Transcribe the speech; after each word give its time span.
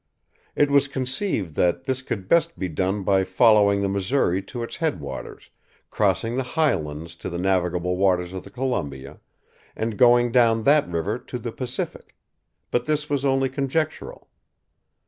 It 0.55 0.71
was 0.71 0.87
conceived 0.87 1.53
that 1.57 1.83
this 1.83 2.01
could 2.01 2.27
best 2.27 2.57
be 2.57 2.67
done 2.67 3.03
by 3.03 3.23
following 3.23 3.83
the 3.83 3.87
Missouri 3.87 4.41
to 4.41 4.63
its 4.63 4.77
head 4.77 4.99
waters, 4.99 5.51
crossing 5.91 6.35
"the 6.37 6.41
Highlands" 6.57 7.15
to 7.17 7.29
the 7.29 7.37
navigable 7.37 7.95
waters 7.97 8.33
of 8.33 8.43
the 8.43 8.49
Columbia, 8.49 9.19
and 9.75 9.99
going 9.99 10.31
down 10.31 10.63
that 10.63 10.89
river 10.89 11.19
to 11.19 11.37
the 11.37 11.51
Pacific; 11.51 12.15
but 12.71 12.85
this 12.85 13.11
was 13.11 13.23
only 13.23 13.47
conjectural. 13.47 14.27